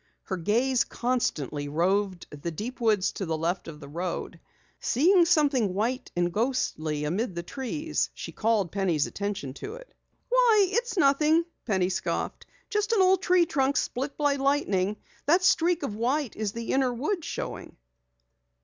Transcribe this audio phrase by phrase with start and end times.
[0.23, 4.39] Her gaze constantly roved along the deep woods to the left of the road.
[4.79, 9.93] Seeing something white and ghostly amid the trees, she called Penny's attention to it.
[10.29, 12.47] "Why, it's nothing," Penny scoffed.
[12.71, 14.97] "Just an old tree trunk split by lightning.
[15.27, 17.77] That streak of white is the inner wood showing."